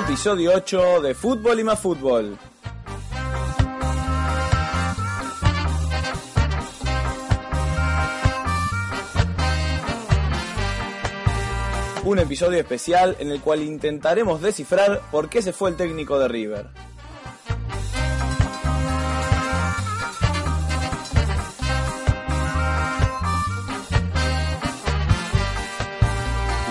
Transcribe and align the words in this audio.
Episodio 0.00 0.52
8 0.54 1.02
de 1.02 1.14
Fútbol 1.14 1.60
y 1.60 1.64
más 1.64 1.78
fútbol. 1.78 2.38
Un 12.02 12.18
episodio 12.18 12.58
especial 12.58 13.14
en 13.18 13.30
el 13.30 13.42
cual 13.42 13.62
intentaremos 13.62 14.40
descifrar 14.40 15.02
por 15.10 15.28
qué 15.28 15.42
se 15.42 15.52
fue 15.52 15.68
el 15.68 15.76
técnico 15.76 16.18
de 16.18 16.28
River. 16.28 16.66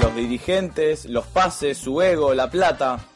Los 0.02 0.16
dirigentes, 0.16 1.06
los 1.06 1.28
pases, 1.28 1.78
su 1.78 2.02
ego, 2.02 2.34
la 2.34 2.50
plata. 2.50 3.09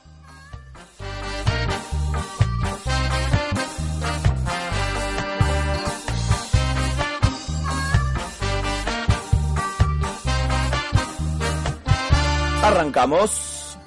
Arrancamos. 12.63 13.77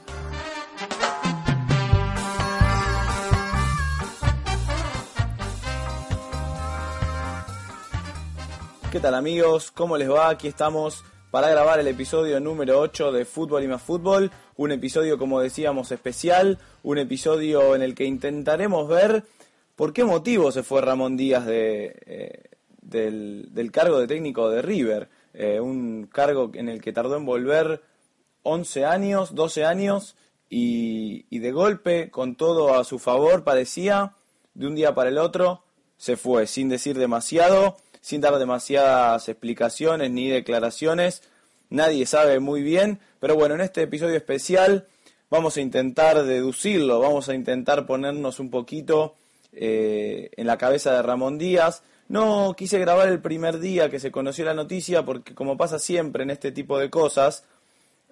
¿Qué 8.93 9.01
tal 9.01 9.15
amigos? 9.15 9.71
¿Cómo 9.71 9.97
les 9.97 10.11
va? 10.11 10.29
Aquí 10.29 10.49
estamos 10.49 11.05
para 11.31 11.49
grabar 11.49 11.81
el 11.81 11.89
episodio 11.89 12.39
número 12.39 12.79
8 12.81 13.13
de 13.13 13.25
Fútbol 13.25 13.65
y 13.65 13.69
más 13.69 13.81
Fútbol. 13.81 14.31
Un 14.57 14.73
episodio, 14.73 15.17
como 15.17 15.41
decíamos, 15.41 15.91
especial. 15.91 16.59
Un 16.83 16.99
episodio 16.99 17.75
en 17.75 17.81
el 17.81 17.95
que 17.95 18.05
intentaremos 18.05 18.87
ver 18.89 19.25
por 19.75 19.95
qué 19.95 20.05
motivo 20.05 20.53
se 20.53 20.63
fue 20.63 20.83
Ramón 20.83 21.17
Díaz 21.17 21.47
de, 21.47 21.97
eh, 22.05 22.43
del, 22.83 23.71
cargo 23.73 23.99
de 23.99 24.07
técnico 24.07 24.51
de 24.51 24.61
River. 24.61 25.09
Eh, 25.33 25.61
un 25.61 26.09
cargo 26.13 26.51
en 26.53 26.69
el 26.69 26.83
que 26.83 26.93
tardó 26.93 27.17
en 27.17 27.25
volver 27.25 27.81
11 28.47 28.85
años, 28.85 29.35
12 29.35 29.65
años, 29.65 30.17
y, 30.49 31.39
de 31.39 31.53
golpe, 31.53 32.11
con 32.11 32.37
todo 32.37 32.75
a 32.75 32.85
su 32.85 32.99
favor, 32.99 33.45
parecía, 33.45 34.15
de 34.55 34.67
un 34.67 34.75
día 34.75 34.95
para 34.95 35.11
el 35.11 35.19
otro, 35.19 35.65
se 35.97 36.17
fue, 36.17 36.47
sin 36.47 36.69
decir 36.69 36.97
demasiado, 36.97 37.77
sin 38.01 38.21
dar 38.21 38.39
demasiadas 38.39 39.29
explicaciones 39.29 40.11
ni 40.11 40.29
declaraciones. 40.29 41.23
Nadie 41.69 42.07
sabe 42.07 42.39
muy 42.39 42.63
bien, 42.63 43.01
pero 43.19 43.35
bueno, 43.35 43.57
en 43.57 43.63
este 43.63 43.83
episodio 43.83 44.17
especial 44.17 44.87
vamos 45.31 45.57
a 45.57 45.61
intentar 45.61 46.23
deducirlo, 46.23 47.01
vamos 47.01 47.29
a 47.29 47.35
intentar 47.35 47.87
ponernos 47.87 48.39
un 48.39 48.51
poquito 48.51 49.17
eh, 49.53 50.31
en 50.37 50.47
la 50.47 50.59
cabeza 50.59 50.95
de 50.95 51.03
Ramón 51.03 51.39
Díaz. 51.39 51.83
No 52.09 52.55
quise 52.57 52.79
grabar 52.79 53.09
el 53.09 53.21
primer 53.21 53.59
día 53.59 53.91
que 53.91 53.99
se 53.99 54.13
conoció 54.13 54.45
la 54.45 54.55
noticia 54.55 55.05
porque 55.05 55.35
como 55.35 55.57
pasa 55.57 55.81
siempre 55.81 56.23
en 56.23 56.31
este 56.31 56.53
tipo 56.53 56.79
de 56.79 56.89
cosas, 56.89 57.45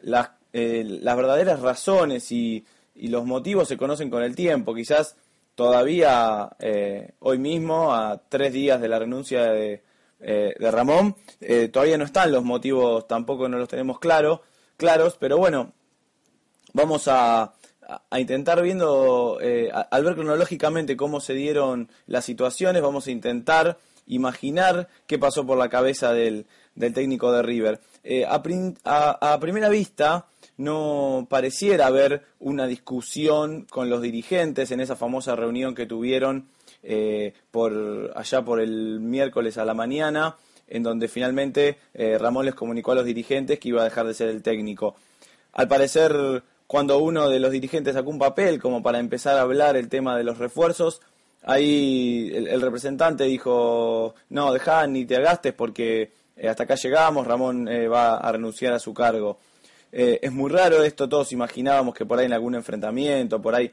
las, 0.05 0.31
eh, 0.53 0.85
las 0.87 1.17
verdaderas 1.17 1.61
razones 1.61 2.31
y, 2.33 2.65
los 2.97 3.25
motivos 3.25 3.67
se 3.67 3.77
conocen 3.77 4.09
con 4.09 4.23
el 4.23 4.37
tiempo. 4.37 4.73
Quizás 4.73 5.17
todavía 5.57 6.51
eh, 6.61 7.11
hoy 7.19 7.39
mismo, 7.39 7.93
a 7.93 8.23
tres 8.29 8.53
días 8.53 8.81
de 8.81 8.89
la 8.89 9.01
renuncia 9.01 9.51
de, 9.51 9.83
eh, 10.21 10.55
de 10.59 10.71
Ramón, 10.71 11.17
eh, 11.41 11.69
todavía 11.69 11.99
no 11.99 12.05
están 12.05 12.33
los 12.33 12.45
motivos, 12.45 13.07
tampoco 13.09 13.49
no 13.49 13.59
los 13.59 13.69
tenemos 13.69 13.99
claro, 13.99 14.43
claros, 14.77 15.17
pero 15.19 15.39
bueno, 15.39 15.73
vamos 16.73 17.09
a, 17.09 17.53
a 18.11 18.21
intentar 18.21 18.63
viendo, 18.63 19.39
eh, 19.41 19.71
al 19.73 20.05
ver 20.05 20.15
cronológicamente 20.15 20.97
cómo 20.97 21.21
se 21.21 21.35
dieron 21.35 21.91
las 22.07 22.25
situaciones, 22.25 22.81
vamos 22.81 23.07
a 23.07 23.11
intentar 23.11 23.79
imaginar 24.07 24.89
qué 25.07 25.19
pasó 25.19 25.47
por 25.47 25.59
la 25.59 25.69
cabeza 25.69 26.13
del, 26.13 26.47
del 26.75 26.93
técnico 26.93 27.33
de 27.33 27.43
River. 27.43 27.81
Eh, 28.03 28.25
a, 28.25 28.43
a, 29.33 29.41
primera 29.41 29.69
vista 29.69 30.27
no 30.57 31.27
pareciera 31.29 31.87
haber 31.87 32.23
una 32.39 32.67
discusión 32.67 33.67
con 33.69 33.89
los 33.89 34.03
dirigentes 34.03 34.71
en 34.71 34.81
esa 34.81 34.97
famosa 34.97 35.35
reunión 35.35 35.75
que 35.75 35.87
tuvieron 35.87 36.49
eh, 36.83 37.33
por 37.51 38.13
allá 38.15 38.43
por 38.43 38.61
el 38.61 39.01
miércoles 39.01 39.57
a 39.57 39.65
la 39.65 39.75
mañana, 39.75 40.37
en 40.69 40.83
donde 40.83 41.09
finalmente 41.09 41.79
eh, 41.95 42.19
Ramón 42.19 42.45
les 42.45 42.55
comunicó 42.55 42.93
a 42.93 42.97
los 42.97 43.05
dirigentes 43.05 43.59
que 43.59 43.71
iba 43.71 43.81
a 43.81 43.85
dejar 43.85 44.07
de 44.07 44.15
ser 44.15 44.29
el 44.29 44.43
técnico. 44.43 44.97
Al 45.55 45.69
parecer, 45.69 46.43
cuando 46.67 46.99
uno 46.99 47.29
de 47.29 47.41
los 47.41 47.53
dirigentes 47.53 47.95
sacó 47.95 48.11
un 48.11 48.19
papel 48.19 48.61
como 48.61 48.83
para 48.83 48.99
empezar 48.99 49.39
a 49.39 49.43
hablar 49.43 49.77
el 49.77 49.89
tema 49.89 50.17
de 50.17 50.25
los 50.25 50.39
refuerzos, 50.39 51.01
ahí 51.43 52.31
el, 52.35 52.49
el 52.49 52.61
representante 52.61 53.25
dijo, 53.25 54.15
no, 54.29 54.53
deja 54.53 54.87
ni 54.87 55.07
te 55.07 55.17
agastes 55.17 55.53
porque 55.55 56.13
eh, 56.37 56.49
hasta 56.49 56.65
acá 56.65 56.75
llegamos, 56.75 57.27
Ramón 57.27 57.69
eh, 57.69 57.89
va 57.89 58.17
a 58.17 58.33
renunciar 58.33 58.73
a 58.73 58.79
su 58.79 58.93
cargo. 58.93 59.39
Eh, 59.93 60.19
es 60.23 60.33
muy 60.33 60.51
raro 60.51 60.83
esto, 60.83 61.09
todos 61.09 61.33
imaginábamos 61.33 61.95
que 61.95 62.05
por 62.05 62.19
ahí 62.19 62.27
en 62.27 62.33
algún 62.33 62.55
enfrentamiento, 62.55 63.41
por 63.41 63.55
ahí 63.55 63.71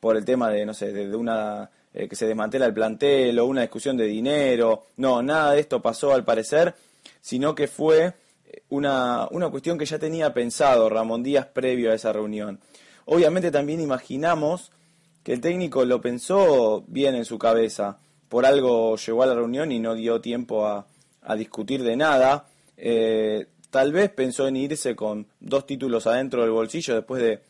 por 0.00 0.16
el 0.16 0.24
tema 0.24 0.50
de, 0.50 0.66
no 0.66 0.74
sé, 0.74 0.92
de, 0.92 1.14
una 1.14 1.70
que 1.92 2.16
se 2.16 2.26
desmantela 2.26 2.64
el 2.66 2.72
plantel 2.72 3.38
o 3.38 3.46
una 3.46 3.60
discusión 3.60 3.96
de 3.96 4.06
dinero. 4.06 4.86
No, 4.96 5.22
nada 5.22 5.52
de 5.52 5.60
esto 5.60 5.80
pasó 5.80 6.12
al 6.12 6.24
parecer, 6.24 6.74
sino 7.20 7.54
que 7.54 7.68
fue 7.68 8.14
una, 8.70 9.28
una 9.30 9.50
cuestión 9.50 9.78
que 9.78 9.84
ya 9.84 9.98
tenía 9.98 10.34
pensado 10.34 10.88
Ramón 10.88 11.22
Díaz 11.22 11.46
previo 11.46 11.92
a 11.92 11.94
esa 11.94 12.12
reunión. 12.12 12.60
Obviamente 13.04 13.50
también 13.50 13.80
imaginamos 13.80 14.72
que 15.22 15.32
el 15.32 15.40
técnico 15.40 15.84
lo 15.84 16.00
pensó 16.00 16.82
bien 16.88 17.14
en 17.14 17.24
su 17.24 17.38
cabeza, 17.38 17.98
por 18.28 18.46
algo 18.46 18.96
llegó 18.96 19.22
a 19.22 19.26
la 19.26 19.34
reunión 19.34 19.70
y 19.70 19.78
no 19.78 19.94
dio 19.94 20.20
tiempo 20.20 20.66
a, 20.66 20.86
a 21.22 21.34
discutir 21.36 21.82
de 21.82 21.96
nada. 21.96 22.46
Eh, 22.76 23.46
tal 23.70 23.92
vez 23.92 24.10
pensó 24.10 24.48
en 24.48 24.56
irse 24.56 24.96
con 24.96 25.26
dos 25.40 25.66
títulos 25.66 26.06
adentro 26.06 26.42
del 26.42 26.50
bolsillo 26.50 26.94
después 26.94 27.22
de 27.22 27.40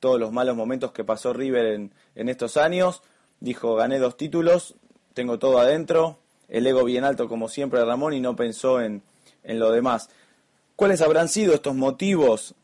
todos 0.00 0.20
los 0.20 0.32
malos 0.32 0.56
momentos 0.56 0.92
que 0.92 1.04
pasó 1.04 1.32
River 1.32 1.66
en, 1.66 1.92
en 2.14 2.28
estos 2.28 2.56
años. 2.56 3.02
Dijo, 3.40 3.74
gané 3.74 3.98
dos 3.98 4.16
títulos, 4.16 4.74
tengo 5.14 5.38
todo 5.38 5.58
adentro, 5.58 6.18
el 6.48 6.66
ego 6.66 6.84
bien 6.84 7.04
alto 7.04 7.28
como 7.28 7.48
siempre 7.48 7.80
de 7.80 7.86
Ramón 7.86 8.12
y 8.14 8.20
no 8.20 8.36
pensó 8.36 8.80
en, 8.80 9.02
en 9.42 9.58
lo 9.58 9.70
demás. 9.70 10.10
¿Cuáles 10.76 11.00
habrán 11.02 11.28
sido 11.28 11.54
estos 11.54 11.74
motivos 11.74 12.54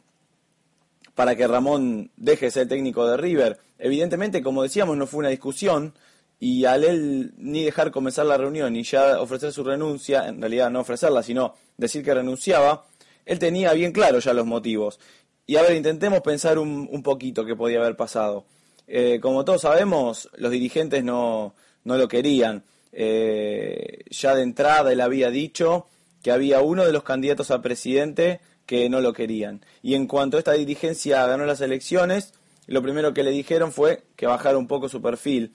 para 1.15 1.37
que 1.37 1.47
Ramón 1.47 2.11
deje 2.17 2.51
ser 2.51 2.69
técnico 2.69 3.07
de 3.07 3.17
River? 3.17 3.59
Evidentemente, 3.79 4.43
como 4.43 4.63
decíamos, 4.63 4.97
no 4.97 5.07
fue 5.07 5.21
una 5.21 5.29
discusión, 5.29 5.95
y 6.41 6.65
al 6.65 6.85
él 6.85 7.35
ni 7.37 7.63
dejar 7.63 7.91
comenzar 7.93 8.27
la 8.27 8.39
reunión 8.39 8.75
y 8.75 8.83
ya 8.83 9.21
ofrecer 9.21 9.53
su 9.53 9.63
renuncia, 9.63 10.27
en 10.27 10.41
realidad 10.41 10.71
no 10.71 10.81
ofrecerla, 10.81 11.23
sino 11.23 11.55
decir 11.77 12.03
que 12.03 12.15
renunciaba, 12.15 12.87
él 13.27 13.39
tenía 13.39 13.73
bien 13.75 13.93
claro 13.93 14.19
ya 14.19 14.33
los 14.33 14.47
motivos. 14.47 14.99
y 15.47 15.57
a 15.57 15.63
ver, 15.63 15.77
intentemos 15.77 16.21
pensar 16.23 16.59
un, 16.59 16.89
un 16.91 17.03
poquito 17.03 17.45
qué 17.45 17.55
podía 17.55 17.81
haber 17.81 17.97
pasado. 17.97 18.47
Eh, 18.93 19.21
como 19.21 19.45
todos 19.45 19.63
sabemos, 19.63 20.29
los 20.37 20.51
dirigentes 20.51 21.05
no, 21.05 21.55
no 21.85 21.97
lo 21.97 22.09
querían. 22.09 22.65
Eh, 22.93 24.05
ya 24.11 24.35
de 24.35 24.43
entrada 24.43 24.93
él 24.93 25.01
había 25.01 25.31
dicho 25.31 25.87
que 26.23 26.33
había 26.33 26.61
uno 26.61 26.85
de 26.85 26.93
los 26.93 27.05
candidatos 27.05 27.53
a 27.53 27.63
presidente 27.63 28.41
que 28.67 28.89
no 28.89 29.01
lo 29.01 29.13
querían. 29.13 29.65
Y 29.81 29.95
en 29.95 30.09
cuanto 30.09 30.39
esta 30.39 30.55
dirigencia 30.55 31.25
ganó 31.27 31.47
las 31.47 31.61
elecciones, 31.61 32.35
lo 32.67 32.83
primero 32.83 33.15
que 33.15 33.23
le 33.23 33.31
dijeron 33.31 33.71
fue 33.71 34.03
que 34.17 34.27
bajara 34.27 34.59
un 34.59 34.67
poco 34.67 34.89
su 34.89 35.01
perfil. 35.01 35.53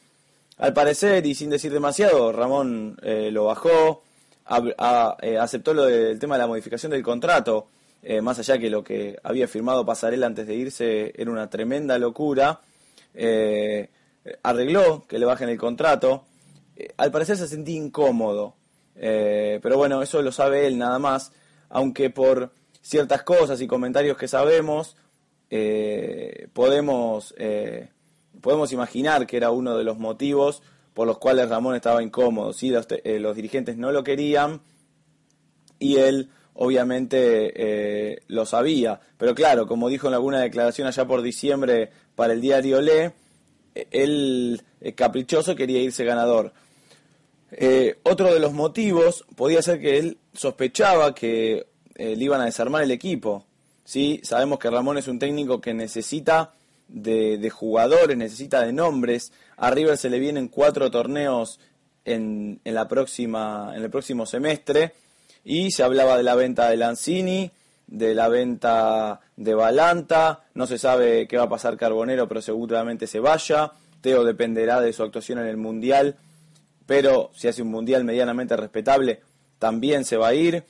Al 0.57 0.73
parecer, 0.73 1.25
y 1.25 1.35
sin 1.35 1.49
decir 1.49 1.71
demasiado, 1.71 2.31
Ramón 2.31 2.97
eh, 3.01 3.29
lo 3.31 3.45
bajó, 3.45 4.03
aceptó 4.45 5.73
lo 5.73 5.85
del 5.85 6.19
tema 6.19 6.35
de 6.35 6.39
la 6.39 6.47
modificación 6.47 6.91
del 6.91 7.03
contrato, 7.03 7.67
más 8.21 8.37
allá 8.37 8.59
que 8.59 8.69
lo 8.69 8.83
que 8.83 9.17
había 9.23 9.47
firmado 9.47 9.83
Pasarela 9.83 10.27
antes 10.27 10.45
de 10.45 10.53
irse 10.53 11.11
era 11.17 11.31
una 11.31 11.49
tremenda 11.49 11.97
locura. 11.97 12.61
Eh, 14.25 14.37
arregló 14.43 15.05
que 15.07 15.19
le 15.19 15.25
bajen 15.25 15.49
el 15.49 15.57
contrato. 15.57 16.25
Eh, 16.75 16.93
al 16.97 17.11
parecer 17.11 17.37
se 17.37 17.47
sentía 17.47 17.77
incómodo, 17.77 18.55
eh, 18.95 19.59
pero 19.61 19.77
bueno, 19.77 20.01
eso 20.01 20.21
lo 20.21 20.31
sabe 20.31 20.67
él 20.67 20.77
nada 20.77 20.99
más, 20.99 21.31
aunque 21.69 22.09
por 22.09 22.51
ciertas 22.81 23.23
cosas 23.23 23.61
y 23.61 23.67
comentarios 23.67 24.17
que 24.17 24.27
sabemos, 24.27 24.97
podemos, 26.53 27.33
podemos 28.41 28.71
imaginar 28.71 29.27
que 29.27 29.37
era 29.37 29.51
uno 29.51 29.77
de 29.77 29.83
los 29.83 29.97
motivos 29.97 30.61
por 30.93 31.07
los 31.07 31.17
cuales 31.17 31.49
Ramón 31.49 31.75
estaba 31.75 32.03
incómodo. 32.03 32.53
¿sí? 32.53 32.69
Los, 32.69 32.87
los 33.03 33.35
dirigentes 33.35 33.77
no 33.77 33.91
lo 33.91 34.03
querían 34.03 34.61
y 35.79 35.97
él 35.97 36.29
obviamente 36.53 38.21
lo 38.27 38.45
sabía. 38.45 39.01
Pero 39.17 39.35
claro, 39.35 39.67
como 39.67 39.89
dijo 39.89 40.07
en 40.07 40.13
alguna 40.13 40.39
declaración 40.39 40.87
allá 40.87 41.05
por 41.05 41.21
diciembre 41.21 41.89
para 42.15 42.31
el 42.31 42.39
diario 42.39 42.81
Le, 42.81 43.13
él 43.91 44.61
eh, 44.81 44.93
caprichoso 44.93 45.55
quería 45.55 45.81
irse 45.81 46.05
ganador. 46.05 46.53
Eh, 47.51 47.99
otro 48.03 48.33
de 48.33 48.39
los 48.39 48.53
motivos 48.53 49.25
podía 49.35 49.61
ser 49.61 49.79
que 49.79 49.97
él 49.97 50.17
sospechaba 50.33 51.13
que 51.13 51.67
eh, 51.95 52.15
le 52.15 52.23
iban 52.23 52.41
a 52.41 52.45
desarmar 52.45 52.83
el 52.83 52.91
equipo. 52.91 53.45
¿sí? 53.83 54.19
Sabemos 54.23 54.59
que 54.59 54.69
Ramón 54.69 54.97
es 54.97 55.07
un 55.07 55.19
técnico 55.19 55.61
que 55.61 55.73
necesita 55.73 56.53
de, 56.87 57.49
jugadores, 57.49 58.17
necesita 58.17 58.61
de 58.61 58.73
nombres. 58.73 59.31
A 59.57 59.71
River 59.71 59.97
se 59.97 60.09
le 60.09 60.19
vienen 60.19 60.47
cuatro 60.47 60.91
torneos 60.91 61.59
en, 62.03 62.59
en, 62.63 62.75
la 62.75 62.87
próxima, 62.87 63.73
en 63.75 63.83
el 63.83 63.89
próximo 63.89 64.25
semestre 64.25 64.93
y 65.43 65.71
se 65.71 65.83
hablaba 65.83 66.17
de 66.17 66.23
la 66.23 66.35
venta 66.35 66.69
de 66.69 66.77
Lanzini, 66.77 67.51
de 67.87 68.15
la 68.15 68.27
venta 68.27 69.21
de 69.37 69.53
Balanta, 69.53 70.43
no 70.55 70.65
se 70.65 70.77
sabe 70.77 71.27
qué 71.27 71.37
va 71.37 71.43
a 71.43 71.49
pasar 71.49 71.77
Carbonero, 71.77 72.27
pero 72.27 72.41
seguramente 72.41 73.05
se 73.07 73.19
vaya, 73.19 73.71
Teo 74.01 74.23
dependerá 74.23 74.81
de 74.81 74.91
su 74.91 75.03
actuación 75.03 75.39
en 75.39 75.47
el 75.47 75.57
Mundial, 75.57 76.15
pero 76.85 77.31
si 77.35 77.47
hace 77.47 77.61
un 77.61 77.69
Mundial 77.69 78.03
medianamente 78.03 78.57
respetable, 78.57 79.21
también 79.59 80.03
se 80.03 80.17
va 80.17 80.29
a 80.29 80.33
ir. 80.33 80.63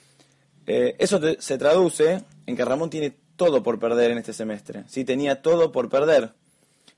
Eh, 0.67 0.95
eso 0.99 1.19
se 1.39 1.57
traduce 1.57 2.23
en 2.45 2.55
que 2.55 2.65
Ramón 2.65 2.89
tiene 2.89 3.13
todo 3.35 3.63
por 3.63 3.79
perder 3.79 4.11
en 4.11 4.17
este 4.17 4.33
semestre, 4.33 4.83
sí, 4.87 5.05
tenía 5.05 5.41
todo 5.41 5.71
por 5.71 5.89
perder 5.89 6.33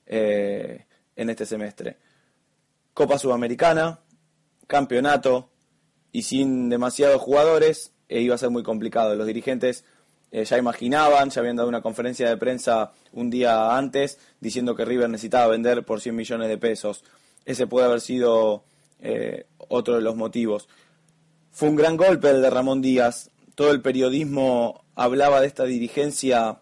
eh, 0.05 0.85
en 1.15 1.29
este 1.29 1.45
semestre. 1.45 1.97
Copa 2.93 3.17
Sudamericana, 3.17 3.99
campeonato, 4.67 5.49
y 6.11 6.23
sin 6.23 6.69
demasiados 6.69 7.21
jugadores, 7.21 7.91
eh, 8.09 8.21
iba 8.21 8.35
a 8.35 8.39
ser 8.39 8.49
muy 8.49 8.63
complicado. 8.63 9.15
Los 9.15 9.27
dirigentes 9.27 9.85
eh, 10.31 10.43
ya 10.45 10.57
imaginaban, 10.57 11.29
ya 11.29 11.41
habían 11.41 11.55
dado 11.55 11.69
una 11.69 11.81
conferencia 11.81 12.27
de 12.29 12.37
prensa 12.37 12.91
un 13.13 13.29
día 13.29 13.77
antes 13.77 14.19
diciendo 14.39 14.75
que 14.75 14.83
River 14.83 15.09
necesitaba 15.09 15.47
vender 15.47 15.83
por 15.83 16.01
100 16.01 16.15
millones 16.15 16.49
de 16.49 16.57
pesos. 16.57 17.03
Ese 17.45 17.67
puede 17.67 17.85
haber 17.85 18.01
sido 18.01 18.63
eh, 18.99 19.45
otro 19.57 19.95
de 19.95 20.01
los 20.01 20.15
motivos. 20.15 20.67
Fue 21.51 21.69
un 21.69 21.75
gran 21.75 21.97
golpe 21.97 22.29
el 22.29 22.41
de 22.41 22.49
Ramón 22.49 22.81
Díaz. 22.81 23.31
Todo 23.57 23.71
el 23.71 23.81
periodismo 23.81 24.85
hablaba 24.93 25.41
de 25.41 25.47
esta 25.47 25.63
dirigencia 25.63 26.59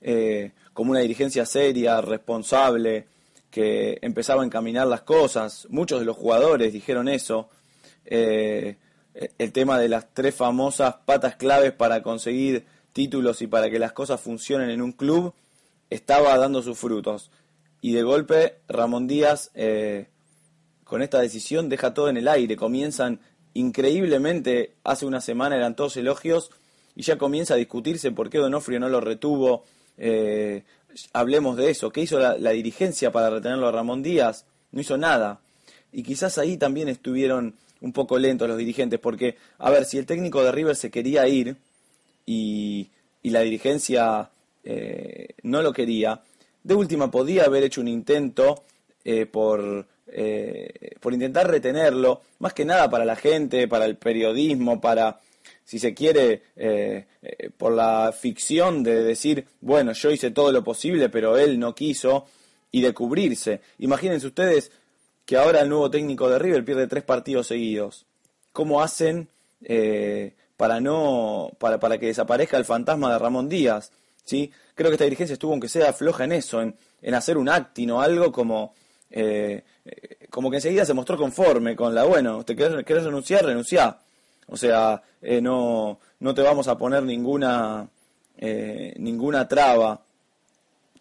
eh, 0.00 0.52
como 0.72 0.92
una 0.92 1.00
dirigencia 1.00 1.44
seria, 1.44 2.00
responsable, 2.00 3.06
que 3.50 3.98
empezaba 4.00 4.40
a 4.40 4.46
encaminar 4.46 4.86
las 4.86 5.02
cosas. 5.02 5.66
Muchos 5.68 6.00
de 6.00 6.06
los 6.06 6.16
jugadores 6.16 6.72
dijeron 6.72 7.06
eso 7.06 7.50
el 8.06 9.52
tema 9.52 9.78
de 9.78 9.90
las 9.90 10.14
tres 10.14 10.34
famosas 10.34 10.94
patas 11.04 11.36
claves 11.36 11.72
para 11.72 12.02
conseguir 12.02 12.64
títulos 12.94 13.42
y 13.42 13.46
para 13.46 13.68
que 13.68 13.78
las 13.78 13.92
cosas 13.92 14.22
funcionen 14.22 14.70
en 14.70 14.80
un 14.80 14.92
club 14.92 15.34
estaba 15.90 16.38
dando 16.38 16.62
sus 16.62 16.78
frutos. 16.78 17.30
Y 17.80 17.92
de 17.92 18.02
golpe 18.02 18.60
Ramón 18.68 19.06
Díaz 19.06 19.50
eh, 19.54 20.08
con 20.84 21.02
esta 21.02 21.20
decisión 21.20 21.68
deja 21.68 21.94
todo 21.94 22.08
en 22.08 22.16
el 22.16 22.28
aire. 22.28 22.56
Comienzan 22.56 23.20
increíblemente, 23.58 24.72
hace 24.84 25.06
una 25.06 25.20
semana 25.20 25.56
eran 25.56 25.74
todos 25.74 25.96
elogios 25.96 26.50
y 26.94 27.02
ya 27.02 27.18
comienza 27.18 27.54
a 27.54 27.56
discutirse 27.56 28.10
por 28.12 28.30
qué 28.30 28.38
Donofrio 28.38 28.80
no 28.80 28.88
lo 28.88 29.00
retuvo. 29.00 29.64
Eh, 29.96 30.62
hablemos 31.12 31.56
de 31.56 31.70
eso. 31.70 31.90
¿Qué 31.90 32.02
hizo 32.02 32.18
la, 32.18 32.50
dirigencia 32.50 33.10
para 33.10 33.30
retenerlo 33.30 33.68
a 33.68 33.72
Ramón 33.72 34.02
Díaz? 34.02 34.44
No 34.72 34.80
hizo 34.80 34.96
nada. 34.96 35.40
Y 35.92 36.02
quizás 36.02 36.38
ahí 36.38 36.56
también 36.56 36.88
estuvieron 36.88 37.54
un 37.80 37.92
poco 37.92 38.18
lentos 38.18 38.48
los 38.48 38.58
dirigentes, 38.58 38.98
porque, 38.98 39.36
a 39.58 39.70
ver, 39.70 39.84
si 39.84 39.98
el 39.98 40.06
técnico 40.06 40.42
de 40.42 40.52
River 40.52 40.74
se 40.74 40.90
quería 40.90 41.26
ir 41.28 41.56
y, 42.26 42.90
y 43.22 43.30
la 43.30 43.40
dirigencia 43.40 44.30
eh, 44.64 45.28
no 45.42 45.62
lo 45.62 45.72
quería, 45.72 46.20
de 46.62 46.74
última 46.74 47.10
podía 47.10 47.44
haber 47.44 47.62
hecho 47.62 47.80
un 47.80 47.88
intento 47.88 48.64
eh, 49.04 49.26
por, 49.26 49.86
eh, 50.12 50.96
por 51.00 51.12
intentar 51.12 51.50
retenerlo, 51.50 52.22
más 52.38 52.52
que 52.54 52.64
nada 52.64 52.88
para 52.90 53.04
la 53.04 53.16
gente, 53.16 53.68
para 53.68 53.84
el 53.84 53.96
periodismo, 53.96 54.80
para, 54.80 55.20
si 55.64 55.78
se 55.78 55.94
quiere, 55.94 56.42
por 57.56 57.72
la 57.72 58.12
ficción 58.12 58.82
de 58.82 59.02
decir, 59.02 59.46
bueno, 59.60 59.92
yo 59.92 60.10
hice 60.10 60.30
todo 60.30 60.52
lo 60.52 60.64
posible, 60.64 61.08
pero 61.08 61.36
él 61.36 61.58
no 61.58 61.74
quiso, 61.74 62.26
y 62.70 62.80
de 62.82 62.92
cubrirse. 62.92 63.60
Imagínense 63.78 64.26
ustedes 64.26 64.70
que 65.24 65.36
ahora 65.36 65.60
el 65.60 65.68
nuevo 65.68 65.90
técnico 65.90 66.28
de 66.28 66.38
River 66.38 66.64
pierde 66.64 66.86
tres 66.86 67.04
partidos 67.04 67.46
seguidos. 67.46 68.06
¿Cómo 68.52 68.82
hacen 68.82 69.28
eh, 69.62 70.34
para 70.56 70.80
no 70.80 71.50
para, 71.58 71.78
para 71.78 71.98
que 71.98 72.06
desaparezca 72.06 72.56
el 72.56 72.64
fantasma 72.64 73.12
de 73.12 73.18
Ramón 73.18 73.48
Díaz? 73.48 73.92
¿sí? 74.24 74.50
Creo 74.74 74.90
que 74.90 74.94
esta 74.94 75.04
dirigencia 75.04 75.34
estuvo, 75.34 75.52
aunque 75.52 75.68
sea 75.68 75.92
floja 75.92 76.24
en 76.24 76.32
eso, 76.32 76.62
en, 76.62 76.76
en 77.02 77.14
hacer 77.14 77.38
un 77.38 77.48
actino, 77.48 78.00
algo 78.00 78.32
como, 78.32 78.74
eh, 79.10 79.64
como 80.30 80.50
que 80.50 80.56
enseguida 80.56 80.84
se 80.84 80.94
mostró 80.94 81.16
conforme 81.16 81.74
con 81.74 81.94
la, 81.94 82.04
bueno, 82.04 82.44
¿te 82.44 82.54
querés, 82.54 83.04
renunciar? 83.04 83.44
Renunciá. 83.44 83.98
O 84.46 84.56
sea, 84.56 85.02
eh, 85.20 85.40
no, 85.40 85.98
no 86.20 86.34
te 86.34 86.42
vamos 86.42 86.68
a 86.68 86.78
poner 86.78 87.02
ninguna, 87.02 87.88
ninguna 88.96 89.46
traba. 89.48 90.00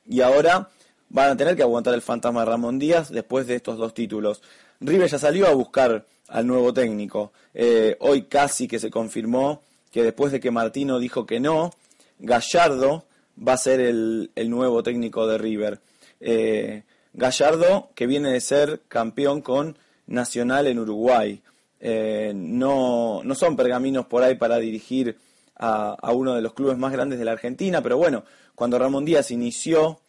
Y 0.06 0.22
ahora 0.22 0.70
van 1.10 1.32
a 1.32 1.38
tener 1.38 1.56
que 1.56 1.64
aguantar 1.64 1.94
el 1.94 2.02
fantasma 2.02 2.42
de 2.42 2.48
Ramón 2.48 2.80
Díaz 2.80 3.10
después 3.10 3.48
de 3.48 3.56
estos 3.56 3.78
dos 3.78 3.94
títulos. 3.94 4.42
River 4.80 5.10
ya 5.10 5.20
salió 5.20 5.48
a 5.48 5.54
buscar 5.54 6.06
al 6.28 6.48
nuevo 6.48 6.74
técnico. 6.74 7.32
Eh, 7.54 7.96
hoy 8.00 8.24
casi 8.24 8.68
que 8.68 8.80
se 8.80 8.92
confirmó 8.92 9.62
que 9.92 10.04
después 10.04 10.32
de 10.32 10.40
que 10.40 10.52
Martino 10.52 11.00
dijo 11.00 11.26
que 11.26 11.40
no, 11.40 11.72
Gallardo 12.20 13.06
va 13.46 13.54
a 13.54 13.58
ser 13.58 13.80
el, 13.80 14.30
nuevo 14.36 14.84
técnico 14.84 15.28
de 15.28 15.38
River. 15.38 15.80
Eh, 16.20 16.84
Gallardo, 17.18 17.90
que 17.96 18.06
viene 18.06 18.32
de 18.32 18.40
ser 18.40 18.82
campeón 18.88 19.42
con 19.42 19.76
Nacional 20.06 20.68
en 20.68 20.78
Uruguay. 20.78 21.42
Eh, 21.80 22.32
no, 22.36 23.24
no 23.24 23.36
son 23.36 23.56
pergaminos 23.56 24.06
por 24.06 24.22
ahí 24.22 24.36
para 24.36 24.60
dirigir 24.60 25.18
a, 25.56 26.12
uno 26.14 26.36
de 26.36 26.44
los 26.44 26.54
clubes 26.54 26.78
más 26.78 26.92
grandes 26.92 27.18
de 27.18 27.26
la 27.26 27.32
Argentina, 27.32 27.82
pero 27.82 27.98
bueno, 27.98 28.24
cuando 28.54 28.78
Ramón 28.78 29.04
Díaz 29.04 29.32
inició 29.32 30.00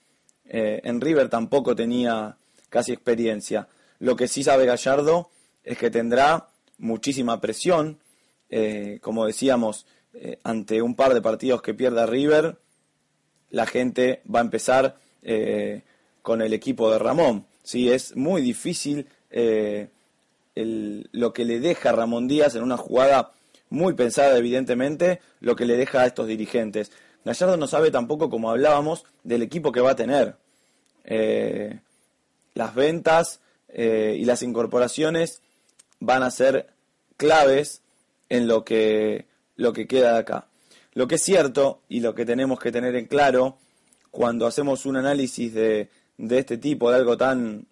eh, 0.44 0.82
en 0.84 1.00
River 1.00 1.30
tampoco 1.30 1.74
tenía 1.74 2.36
casi 2.68 2.92
experiencia. 2.92 3.68
Lo 4.00 4.14
que 4.14 4.28
sí 4.28 4.44
sabe 4.44 4.66
Gallardo 4.66 5.30
es 5.64 5.78
que 5.78 5.90
tendrá 5.90 6.48
muchísima 6.76 7.40
presión, 7.40 7.98
eh, 8.50 8.98
como 9.00 9.24
decíamos, 9.24 9.86
ante 10.42 10.82
un 10.82 10.96
par 10.96 11.14
de 11.14 11.22
partidos 11.22 11.62
que 11.62 11.74
pierda 11.74 12.04
River, 12.04 12.58
la 13.50 13.66
gente 13.66 14.20
va 14.32 14.40
a 14.40 14.42
empezar 14.42 14.96
con 16.28 16.42
el 16.42 16.52
equipo 16.52 16.92
de 16.92 16.98
Ramón. 16.98 17.46
¿sí? 17.62 17.90
Es 17.90 18.14
muy 18.14 18.42
difícil 18.42 19.06
lo 20.54 21.32
que 21.32 21.44
le 21.46 21.58
deja 21.58 21.92
Ramón 21.92 22.28
Díaz 22.28 22.54
en 22.54 22.62
una 22.62 22.76
jugada 22.76 23.32
muy 23.70 23.94
pensada, 23.94 24.36
evidentemente, 24.36 25.20
lo 25.40 25.56
que 25.56 25.64
le 25.64 25.78
deja 25.78 26.02
a 26.02 26.06
estos 26.06 26.26
dirigentes. 26.26 26.92
Gallardo 27.24 27.56
no 27.56 27.66
sabe 27.66 27.90
tampoco, 27.90 28.28
como 28.28 28.50
hablábamos, 28.50 29.06
del 29.24 29.40
equipo 29.40 29.72
que 29.72 29.80
va 29.80 29.92
a 29.92 29.96
tener. 29.96 30.36
Eh, 31.04 31.80
las 32.52 32.74
ventas 32.74 33.40
eh, 33.70 34.14
y 34.18 34.26
las 34.26 34.42
incorporaciones 34.42 35.40
van 36.00 36.22
a 36.22 36.30
ser 36.30 36.66
claves 37.16 37.80
en 38.28 38.48
lo 38.48 38.66
que, 38.66 39.24
lo 39.56 39.72
que 39.72 39.86
queda 39.86 40.12
de 40.12 40.18
acá. 40.18 40.46
Lo 40.92 41.08
que 41.08 41.14
es 41.14 41.22
cierto 41.22 41.80
y 41.88 42.00
lo 42.00 42.14
que 42.14 42.26
tenemos 42.26 42.60
que 42.60 42.70
tener 42.70 42.96
en 42.96 43.06
claro 43.06 43.56
cuando 44.10 44.46
hacemos 44.46 44.84
un 44.84 44.96
análisis 44.96 45.54
de, 45.54 45.88
de 46.18 46.40
este 46.40 46.58
tipo, 46.58 46.90
de 46.90 46.96
algo 46.96 47.16
tan, 47.16 47.66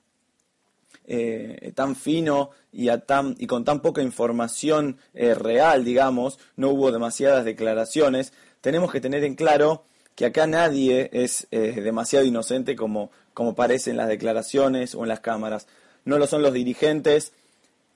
eh, 1.07 1.73
tan 1.75 1.97
fino 1.97 2.51
y, 2.73 2.89
a 2.89 3.01
tan, 3.01 3.35
y 3.39 3.47
con 3.47 3.65
tan 3.65 3.81
poca 3.81 4.03
información 4.03 4.99
eh, 5.15 5.35
real, 5.35 5.85
digamos, 5.85 6.39
no 6.57 6.71
hubo 6.71 6.93
demasiadas 6.93 7.45
declaraciones, 7.45 8.33
tenemos 8.61 8.91
que 8.91 9.01
tener 9.01 9.25
en 9.25 9.35
claro 9.35 9.85
que 10.15 10.27
acá 10.27 10.47
nadie 10.47 11.11
es 11.13 11.47
eh, 11.51 11.81
demasiado 11.83 12.25
inocente 12.25 12.75
como, 12.75 13.11
como 13.35 13.55
parece 13.55 13.91
en 13.91 13.99
las 13.99 14.09
declaraciones 14.09 14.95
o 14.95 15.03
en 15.03 15.09
las 15.09 15.21
cámaras. 15.21 15.67
No 16.05 16.19
lo 16.19 16.27
son 16.27 16.43
los 16.43 16.55
dirigentes, 16.55 17.33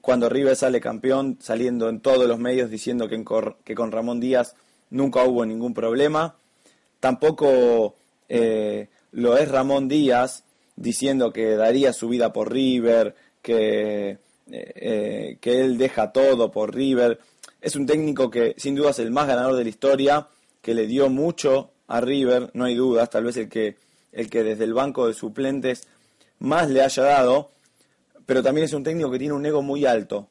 cuando 0.00 0.28
River 0.28 0.56
sale 0.56 0.80
campeón, 0.80 1.38
saliendo 1.40 1.88
en 1.88 2.00
todos 2.00 2.26
los 2.26 2.38
medios 2.38 2.70
diciendo 2.70 3.08
que, 3.08 3.24
que 3.64 3.74
con 3.74 3.92
Ramón 3.92 4.20
Díaz 4.20 4.54
nunca 4.90 5.24
hubo 5.24 5.46
ningún 5.46 5.74
problema. 5.74 6.36
Tampoco 7.00 7.94
lo 9.12 9.36
es 9.36 9.48
Ramón 9.48 9.88
Díaz 9.88 10.44
diciendo 10.76 11.32
que 11.32 11.56
daría 11.56 11.92
su 11.92 12.08
vida 12.08 12.32
por 12.32 12.52
River, 12.52 13.14
que, 13.42 14.10
eh, 14.10 14.18
eh, 14.50 15.38
que 15.40 15.60
él 15.60 15.78
deja 15.78 16.12
todo 16.12 16.50
por 16.50 16.74
River. 16.74 17.18
Es 17.60 17.76
un 17.76 17.86
técnico 17.86 18.30
que 18.30 18.54
sin 18.56 18.74
duda 18.74 18.90
es 18.90 18.98
el 18.98 19.10
más 19.10 19.26
ganador 19.26 19.56
de 19.56 19.64
la 19.64 19.70
historia, 19.70 20.28
que 20.62 20.74
le 20.74 20.86
dio 20.86 21.10
mucho 21.10 21.70
a 21.86 22.00
River, 22.00 22.50
no 22.54 22.64
hay 22.64 22.74
dudas, 22.74 23.10
tal 23.10 23.24
vez 23.24 23.36
el 23.36 23.48
que, 23.48 23.76
el 24.12 24.30
que 24.30 24.42
desde 24.42 24.64
el 24.64 24.74
banco 24.74 25.06
de 25.06 25.14
suplentes 25.14 25.86
más 26.38 26.70
le 26.70 26.82
haya 26.82 27.02
dado, 27.02 27.50
pero 28.24 28.42
también 28.42 28.64
es 28.64 28.72
un 28.72 28.84
técnico 28.84 29.10
que 29.10 29.18
tiene 29.18 29.34
un 29.34 29.44
ego 29.44 29.62
muy 29.62 29.84
alto. 29.84 30.28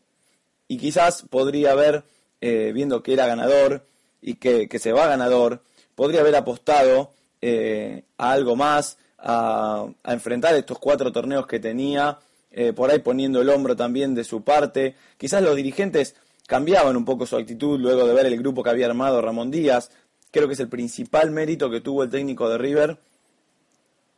Y 0.68 0.78
quizás 0.78 1.24
podría 1.30 1.72
haber, 1.72 2.04
viendo 2.42 3.04
que 3.04 3.14
era 3.14 3.28
ganador 3.28 3.86
y 4.22 4.36
que, 4.36 4.70
que 4.70 4.80
se 4.80 4.94
va 4.94 5.08
ganador, 5.08 5.62
podría 5.96 6.22
haber 6.22 6.36
apostado 6.36 7.12
eh, 7.42 8.04
a 8.18 8.32
algo 8.32 8.56
más, 8.56 8.98
a, 9.18 9.88
enfrentar 10.06 10.56
estos 10.56 10.78
cuatro 10.80 11.12
torneos 11.12 11.48
que 11.48 11.60
tenía, 11.60 12.20
eh, 12.52 12.74
por 12.74 12.90
ahí 12.90 13.00
poniendo 13.00 13.42
el 13.42 13.50
hombro 13.50 13.76
también 13.76 14.14
de 14.14 14.24
su 14.24 14.44
parte. 14.44 14.96
Quizás 15.18 15.42
los 15.42 15.56
dirigentes 15.56 16.16
cambiaban 16.48 16.98
un 16.98 17.06
poco 17.06 17.26
su 17.26 17.38
actitud 17.38 17.80
luego 17.80 18.06
de 18.06 18.14
ver 18.14 18.26
el 18.26 18.38
grupo 18.38 18.64
que 18.64 18.72
había 18.72 18.88
armado 18.88 19.22
Ramón 19.22 19.52
Díaz. 19.52 19.92
Creo 20.32 20.48
que 20.48 20.54
es 20.54 20.60
el 20.60 20.68
principal 20.68 21.32
mérito 21.32 21.70
que 21.70 21.82
tuvo 21.82 22.04
el 22.04 22.10
técnico 22.10 22.50
de 22.50 22.58
River 22.58 22.98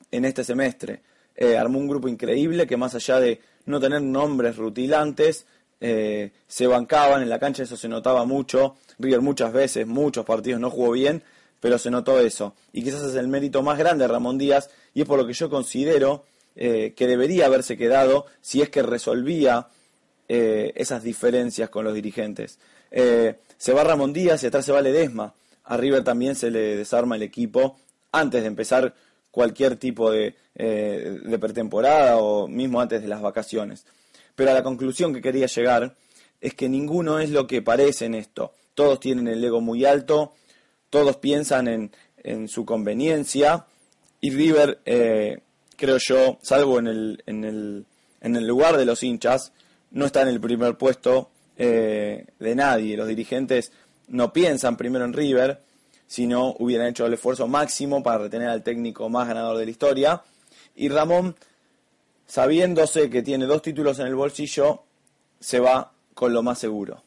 en 0.09 0.25
este 0.25 0.43
semestre. 0.43 1.01
Eh, 1.35 1.57
armó 1.57 1.79
un 1.79 1.87
grupo 1.87 2.07
increíble 2.07 2.67
que 2.67 2.77
más 2.77 2.95
allá 2.95 3.19
de 3.19 3.39
no 3.65 3.79
tener 3.79 4.01
nombres 4.01 4.57
rutilantes, 4.57 5.45
se 5.79 6.67
bancaban 6.67 7.23
en 7.23 7.29
la 7.29 7.39
cancha, 7.39 7.63
eso 7.63 7.75
se 7.75 7.87
notaba 7.87 8.23
mucho. 8.23 8.75
River 8.99 9.21
muchas 9.21 9.51
veces, 9.51 9.87
muchos 9.87 10.23
partidos 10.23 10.61
no 10.61 10.69
jugó 10.69 10.91
bien, 10.91 11.23
pero 11.62 11.77
se 11.77 11.89
notó 11.89 12.20
eso. 12.20 12.53
Y 12.74 12.84
quizás 12.84 13.03
es 13.03 13.15
el 13.15 13.30
mérito 13.30 13.62
más 13.62 13.77
grande 13.77 14.03
de 14.03 14.10
Ramón 14.10 14.38
Díaz, 14.38 14.70
y 14.94 15.01
es 15.01 15.08
por 15.08 15.18
lo 15.18 15.25
que 15.25 15.34
yo 15.34 15.50
considero 15.50 16.25
eh, 16.56 16.94
que 16.98 17.08
debería 17.08 17.46
haberse 17.46 17.77
quedado 17.77 18.25
si 18.41 18.62
es 18.62 18.70
que 18.70 18.84
resolvía 18.84 19.70
eh, 20.27 20.74
esas 20.75 21.03
diferencias 21.03 21.70
con 21.70 21.86
los 21.86 21.94
dirigentes. 21.94 22.60
Eh, 22.89 23.36
se 23.58 23.72
va 23.72 23.86
Ramón 23.86 24.12
Díaz 24.12 24.44
y 24.44 24.48
atrás 24.48 24.65
se 24.65 24.74
va 24.74 24.82
Ledesma. 24.82 25.34
A 25.63 25.77
River 25.77 26.03
también 26.03 26.36
se 26.36 26.51
le 26.51 26.75
desarma 26.75 27.15
el 27.15 27.22
equipo 27.22 27.77
antes 28.12 28.41
de 28.41 28.48
empezar 28.48 28.94
cualquier 29.30 29.77
tipo 29.77 30.12
de, 30.12 30.36
de 30.56 31.39
pretemporada 31.39 32.18
o 32.18 32.48
mismo 32.50 32.82
antes 32.82 33.01
de 33.01 33.08
las 33.08 33.22
vacaciones. 33.22 33.86
Pero 34.36 34.51
a 34.51 34.53
la 34.53 34.63
conclusión 34.63 35.13
que 35.13 35.22
quería 35.22 35.46
llegar 35.46 35.96
es 36.41 36.53
que 36.56 36.68
ninguno 36.68 37.20
es 37.20 37.30
lo 37.30 37.48
que 37.48 37.62
parece 37.62 38.06
en 38.06 38.15
esto. 38.15 38.51
Todos 38.74 39.00
tienen 39.00 39.30
el 39.30 39.41
ego 39.41 39.62
muy 39.62 39.86
alto, 39.86 40.34
todos 40.91 41.17
piensan 41.17 41.67
en, 41.67 41.91
en 42.24 42.48
su 42.48 42.65
conveniencia 42.65 43.65
y 44.19 44.29
River, 44.29 44.79
eh, 44.86 45.39
creo 45.75 45.98
yo, 45.98 46.38
salvo 46.43 46.77
en 46.77 46.88
el, 46.88 47.24
en, 47.25 47.43
el, 47.43 47.86
en 48.21 48.36
el 48.36 48.45
lugar 48.45 48.77
de 48.77 48.86
los 48.86 49.01
hinchas, 49.01 49.51
no 49.89 50.05
está 50.05 50.21
en 50.21 50.27
el 50.27 50.39
primer 50.39 50.77
puesto 50.77 51.31
eh, 51.57 52.27
de 52.38 52.55
nadie. 52.55 52.95
Los 52.95 53.07
dirigentes 53.07 53.71
no 54.07 54.31
piensan 54.31 54.77
primero 54.77 55.05
en 55.05 55.13
River, 55.13 55.63
sino 56.05 56.55
hubieran 56.60 56.88
hecho 56.88 57.07
el 57.07 57.13
esfuerzo 57.15 57.48
máximo 57.48 58.03
para 58.03 58.19
retener 58.19 58.50
al 58.50 58.62
técnico 58.62 59.10
más 59.10 59.27
ganador 59.27 59.57
de 59.57 59.65
la 59.65 59.71
historia. 59.71 60.21
Y 60.75 60.89
Ramón, 60.89 61.36
sabiéndose 62.27 63.10
que 63.10 63.24
tiene 63.24 63.45
dos 63.45 63.63
títulos 63.63 63.98
en 64.00 64.07
el 64.07 64.15
bolsillo, 64.15 64.83
se 65.39 65.60
va 65.60 65.93
con 66.13 66.31
lo 66.31 66.43
más 66.43 66.60
seguro. 66.60 67.01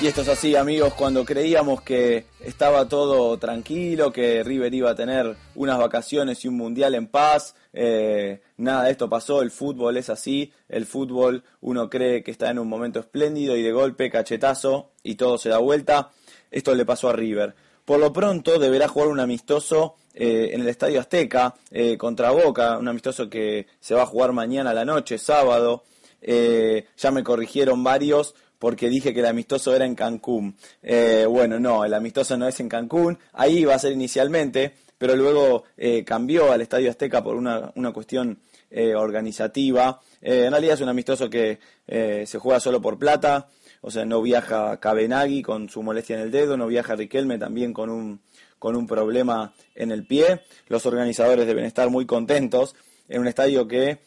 Y 0.00 0.06
esto 0.06 0.20
es 0.20 0.28
así, 0.28 0.54
amigos, 0.54 0.94
cuando 0.94 1.24
creíamos 1.24 1.82
que 1.82 2.26
estaba 2.38 2.88
todo 2.88 3.36
tranquilo, 3.36 4.12
que 4.12 4.44
River 4.44 4.72
iba 4.72 4.90
a 4.92 4.94
tener 4.94 5.36
unas 5.56 5.76
vacaciones 5.76 6.44
y 6.44 6.48
un 6.48 6.56
mundial 6.56 6.94
en 6.94 7.08
paz, 7.08 7.56
eh, 7.72 8.40
nada 8.58 8.84
de 8.84 8.92
esto 8.92 9.10
pasó, 9.10 9.42
el 9.42 9.50
fútbol 9.50 9.96
es 9.96 10.08
así, 10.08 10.52
el 10.68 10.86
fútbol 10.86 11.42
uno 11.62 11.90
cree 11.90 12.22
que 12.22 12.30
está 12.30 12.48
en 12.48 12.60
un 12.60 12.68
momento 12.68 13.00
espléndido 13.00 13.56
y 13.56 13.62
de 13.64 13.72
golpe 13.72 14.08
cachetazo 14.08 14.92
y 15.02 15.16
todo 15.16 15.36
se 15.36 15.48
da 15.48 15.58
vuelta. 15.58 16.12
Esto 16.52 16.76
le 16.76 16.86
pasó 16.86 17.08
a 17.08 17.14
River. 17.14 17.56
Por 17.84 17.98
lo 17.98 18.12
pronto 18.12 18.56
deberá 18.60 18.86
jugar 18.86 19.08
un 19.08 19.18
amistoso 19.18 19.96
eh, 20.14 20.50
en 20.52 20.60
el 20.60 20.68
Estadio 20.68 21.00
Azteca 21.00 21.56
eh, 21.72 21.98
contra 21.98 22.30
Boca, 22.30 22.78
un 22.78 22.86
amistoso 22.86 23.28
que 23.28 23.66
se 23.80 23.96
va 23.96 24.02
a 24.02 24.06
jugar 24.06 24.30
mañana 24.30 24.70
a 24.70 24.74
la 24.74 24.84
noche, 24.84 25.18
sábado. 25.18 25.82
ya 26.20 27.10
me 27.10 27.24
corrigieron 27.24 27.82
varios 27.82 28.36
porque 28.58 28.88
dije 28.88 29.14
que 29.14 29.20
el 29.20 29.26
amistoso 29.26 29.74
era 29.74 29.84
en 29.84 29.94
Cancún. 29.94 30.56
Eh, 30.82 31.26
bueno, 31.28 31.58
no, 31.58 31.84
el 31.84 31.94
amistoso 31.94 32.36
no 32.36 32.48
es 32.48 32.58
en 32.60 32.68
Cancún, 32.68 33.18
ahí 33.32 33.58
iba 33.58 33.74
a 33.74 33.78
ser 33.78 33.92
inicialmente, 33.92 34.74
pero 34.98 35.14
luego 35.14 35.64
eh, 35.76 36.04
cambió 36.04 36.50
al 36.50 36.60
Estadio 36.60 36.90
Azteca 36.90 37.22
por 37.22 37.36
una, 37.36 37.72
una 37.76 37.92
cuestión 37.92 38.38
eh, 38.70 38.94
organizativa. 38.94 40.00
en 40.20 40.50
realidad 40.50 40.74
es 40.74 40.80
un 40.80 40.88
amistoso 40.88 41.30
que 41.30 41.58
se 41.86 42.38
juega 42.38 42.60
solo 42.60 42.82
por 42.82 42.98
plata, 42.98 43.48
o 43.80 43.90
sea, 43.90 44.04
no 44.04 44.20
viaja 44.20 44.78
Cabenagui 44.78 45.40
con 45.42 45.68
su 45.68 45.82
molestia 45.82 46.16
en 46.16 46.22
el 46.22 46.30
dedo, 46.30 46.56
no 46.56 46.66
viaja 46.66 46.96
Riquelme 46.96 47.38
también 47.38 47.72
con 47.72 47.88
un, 47.88 48.20
con 48.58 48.76
un 48.76 48.86
problema 48.86 49.54
en 49.74 49.92
el 49.92 50.04
pie. 50.06 50.42
Los 50.66 50.84
organizadores 50.84 51.46
deben 51.46 51.64
estar 51.64 51.88
muy 51.88 52.04
contentos 52.04 52.74
en 53.08 53.20
un 53.22 53.28
estadio 53.28 53.66
que 53.66 54.00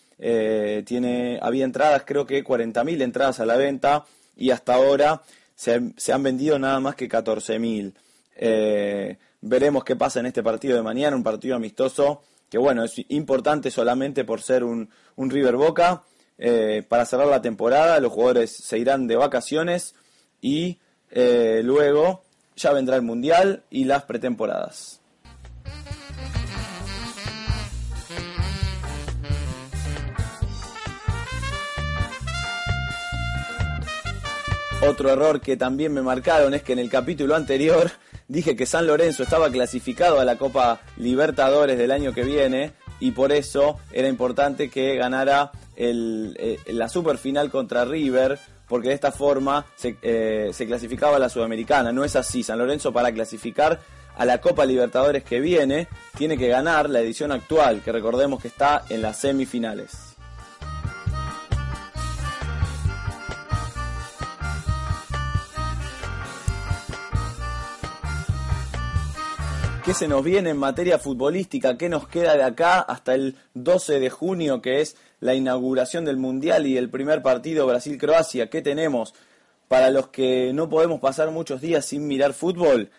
tiene, 0.85 1.39
había 1.41 1.65
entradas, 1.65 2.03
creo 2.05 2.27
que 2.27 2.43
40.000 2.43 3.01
entradas 3.01 3.39
a 3.39 3.45
la 3.47 3.55
venta, 3.55 4.05
y 4.35 4.51
hasta 4.51 4.75
ahora 4.75 5.21
se, 5.55 5.73
han 6.11 6.23
vendido 6.23 6.57
nada 6.57 6.79
más 6.79 6.95
que 6.95 7.09
14.000. 7.09 7.93
Eh, 8.35 9.17
veremos 9.41 9.83
qué 9.83 9.95
pasa 9.95 10.19
en 10.19 10.25
este 10.27 10.43
partido 10.43 10.75
de 10.75 10.83
mañana, 10.83 11.15
un 11.15 11.23
partido 11.23 11.55
amistoso 11.55 12.23
que 12.51 12.57
bueno, 12.57 12.83
es 12.83 13.01
importante 13.07 13.71
solamente 13.71 14.25
por 14.25 14.41
ser 14.41 14.65
un, 14.65 14.89
River 15.15 15.55
Boca. 15.55 16.03
Eh, 16.37 16.83
para 16.87 17.05
cerrar 17.05 17.27
la 17.27 17.41
temporada, 17.41 17.99
los 18.01 18.11
jugadores 18.11 18.51
se 18.51 18.77
irán 18.77 19.07
de 19.07 19.15
vacaciones 19.15 19.95
y 20.41 20.79
eh, 21.11 21.61
luego 21.63 22.23
ya 22.57 22.73
vendrá 22.73 22.97
el 22.97 23.03
Mundial 23.03 23.63
y 23.69 23.85
las 23.85 24.03
pretemporadas. 24.03 25.00
Otro 34.87 35.11
error 35.11 35.41
que 35.41 35.57
también 35.57 35.93
me 35.93 36.01
marcaron 36.01 36.55
es 36.55 36.63
que 36.63 36.73
en 36.73 36.79
el 36.79 36.89
capítulo 36.89 37.35
anterior 37.35 37.91
dije 38.27 38.55
que 38.55 38.65
San 38.65 38.87
Lorenzo 38.87 39.21
estaba 39.21 39.51
clasificado 39.51 40.19
a 40.19 40.25
la 40.25 40.37
Copa 40.37 40.81
Libertadores 40.97 41.77
del 41.77 41.91
año 41.91 42.13
que 42.13 42.23
viene 42.23 42.73
y 42.99 43.11
por 43.11 43.31
eso 43.31 43.77
era 43.91 44.07
importante 44.07 44.69
que 44.69 44.95
ganara 44.95 45.51
eh, 45.75 46.57
la 46.67 46.89
superfinal 46.89 47.51
contra 47.51 47.85
River 47.85 48.39
porque 48.67 48.87
de 48.87 48.95
esta 48.95 49.11
forma 49.11 49.65
se, 49.75 49.97
eh, 50.01 50.49
se 50.53 50.65
clasificaba 50.65 51.17
a 51.17 51.19
la 51.19 51.29
Sudamericana. 51.29 51.91
No 51.91 52.03
es 52.03 52.15
así. 52.15 52.41
San 52.41 52.57
Lorenzo 52.57 52.91
para 52.91 53.11
clasificar 53.11 53.79
a 54.17 54.25
la 54.25 54.41
Copa 54.41 54.65
Libertadores 54.65 55.23
que 55.23 55.39
viene 55.39 55.87
tiene 56.17 56.37
que 56.37 56.47
ganar 56.47 56.89
la 56.89 57.01
edición 57.01 57.31
actual, 57.31 57.81
que 57.81 57.91
recordemos 57.91 58.41
que 58.41 58.47
está 58.47 58.83
en 58.89 59.01
las 59.01 59.19
semifinales. 59.19 60.10
¿Qué 69.91 69.95
se 69.95 70.07
nos 70.07 70.23
viene 70.23 70.51
en 70.51 70.57
materia 70.57 70.97
futbolística? 70.99 71.77
¿Qué 71.77 71.89
nos 71.89 72.07
queda 72.07 72.37
de 72.37 72.43
acá 72.43 72.79
hasta 72.79 73.13
el 73.13 73.35
12 73.55 73.99
de 73.99 74.09
junio, 74.09 74.61
que 74.61 74.79
es 74.79 74.95
la 75.19 75.35
inauguración 75.35 76.05
del 76.05 76.15
Mundial 76.15 76.65
y 76.65 76.77
el 76.77 76.89
primer 76.89 77.21
partido 77.21 77.67
Brasil-Croacia? 77.67 78.49
¿Qué 78.49 78.61
tenemos? 78.61 79.13
Para 79.67 79.89
los 79.89 80.07
que 80.07 80.53
no 80.53 80.69
podemos 80.69 81.01
pasar 81.01 81.29
muchos 81.31 81.59
días 81.59 81.83
sin 81.83 82.07
mirar 82.07 82.31
fútbol, 82.31 82.89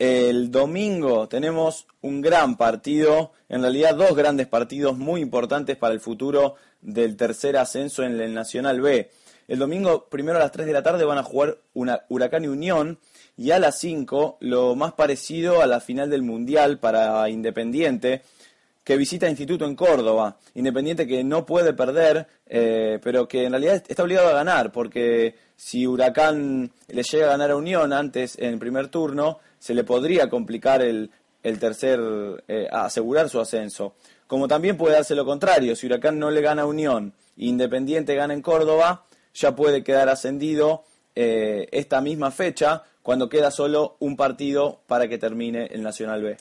El 0.00 0.50
domingo 0.50 1.28
tenemos 1.28 1.86
un 2.00 2.22
gran 2.22 2.56
partido, 2.56 3.32
en 3.50 3.60
realidad 3.60 3.94
dos 3.94 4.16
grandes 4.16 4.46
partidos 4.46 4.96
muy 4.96 5.20
importantes 5.20 5.76
para 5.76 5.92
el 5.92 6.00
futuro 6.00 6.54
del 6.80 7.18
tercer 7.18 7.58
ascenso 7.58 8.02
en 8.02 8.18
el 8.18 8.32
Nacional 8.32 8.80
B. 8.80 9.10
El 9.46 9.58
domingo, 9.58 10.06
primero 10.08 10.38
a 10.38 10.40
las 10.40 10.52
3 10.52 10.66
de 10.66 10.72
la 10.72 10.82
tarde, 10.82 11.04
van 11.04 11.18
a 11.18 11.22
jugar 11.22 11.58
Huracán 11.74 12.44
y 12.44 12.48
Unión. 12.48 12.98
Y 13.36 13.50
a 13.50 13.58
las 13.58 13.78
5, 13.78 14.38
lo 14.40 14.74
más 14.74 14.94
parecido 14.94 15.60
a 15.60 15.66
la 15.66 15.80
final 15.80 16.08
del 16.08 16.22
Mundial 16.22 16.78
para 16.78 17.28
Independiente, 17.28 18.22
que 18.90 18.96
visita 18.96 19.28
Instituto 19.28 19.66
en 19.66 19.76
Córdoba. 19.76 20.36
Independiente 20.56 21.06
que 21.06 21.22
no 21.22 21.46
puede 21.46 21.74
perder, 21.74 22.26
eh, 22.44 22.98
pero 23.00 23.28
que 23.28 23.44
en 23.44 23.52
realidad 23.52 23.84
está 23.86 24.02
obligado 24.02 24.30
a 24.30 24.32
ganar, 24.32 24.72
porque 24.72 25.36
si 25.54 25.86
Huracán 25.86 26.72
le 26.88 27.04
llega 27.04 27.26
a 27.26 27.30
ganar 27.30 27.52
a 27.52 27.56
Unión 27.56 27.92
antes 27.92 28.36
en 28.36 28.54
el 28.54 28.58
primer 28.58 28.88
turno, 28.88 29.38
se 29.60 29.74
le 29.74 29.84
podría 29.84 30.28
complicar 30.28 30.82
el, 30.82 31.08
tercer, 31.60 32.00
eh, 32.48 32.66
asegurar 32.72 33.28
su 33.28 33.38
ascenso. 33.38 33.94
Como 34.26 34.48
también 34.48 34.76
puede 34.76 34.96
darse 34.96 35.14
lo 35.14 35.24
contrario, 35.24 35.76
si 35.76 35.86
Huracán 35.86 36.18
no 36.18 36.32
le 36.32 36.40
gana 36.40 36.62
a 36.62 36.66
Unión, 36.66 37.12
Independiente 37.36 38.16
gana 38.16 38.34
en 38.34 38.42
Córdoba, 38.42 39.04
ya 39.34 39.54
puede 39.54 39.84
quedar 39.84 40.08
ascendido 40.08 40.82
eh, 41.14 41.68
esta 41.70 42.00
misma 42.00 42.32
fecha, 42.32 42.82
cuando 43.02 43.28
queda 43.28 43.52
solo 43.52 43.94
un 44.00 44.16
partido 44.16 44.80
para 44.88 45.06
que 45.06 45.16
termine 45.16 45.66
el 45.66 45.84
Nacional 45.84 46.24
B. 46.24 46.38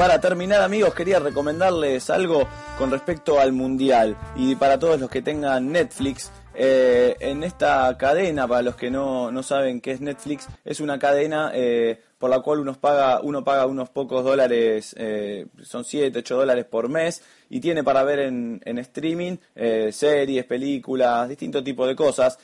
para 0.00 0.18
terminar 0.18 0.62
amigos 0.62 0.94
quería 0.94 1.18
recomendarles 1.18 2.08
algo 2.08 2.48
con 2.78 2.90
respecto 2.90 3.38
al 3.38 3.52
Mundial 3.52 4.16
y 4.34 4.54
para 4.54 4.78
todos 4.78 4.98
los 4.98 5.10
que 5.10 5.20
tengan 5.20 5.70
Netflix. 5.70 6.32
Eh, 6.54 7.16
en 7.20 7.44
esta 7.44 7.94
cadena, 7.98 8.48
para 8.48 8.62
los 8.62 8.76
que 8.76 8.90
no, 8.90 9.30
no, 9.30 9.42
saben 9.42 9.82
qué 9.82 9.92
es 9.92 10.00
Netflix, 10.00 10.48
es 10.64 10.80
una 10.80 10.98
cadena 10.98 11.52
eh, 11.52 12.00
por 12.18 12.30
la 12.30 12.40
cual 12.40 12.60
uno 12.60 12.72
paga, 12.80 13.20
uno 13.20 13.44
paga 13.44 13.66
unos 13.66 13.90
pocos 13.90 14.24
dólares, 14.24 14.94
eh, 14.98 15.46
son 15.62 15.84
7, 15.84 16.20
8 16.20 16.34
dólares 16.34 16.64
por 16.64 16.88
mes, 16.88 17.22
y 17.50 17.60
tiene 17.60 17.84
para 17.84 18.02
ver 18.02 18.20
en, 18.20 18.62
en 18.64 18.78
streaming 18.78 19.36
series, 19.92 20.46
películas, 20.46 21.28
distintos 21.28 21.62
tipos 21.62 21.86
de 21.86 21.94
cosas. 21.94 22.38